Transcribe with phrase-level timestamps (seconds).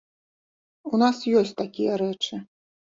[0.93, 2.45] У нас ёсць такія рэчы.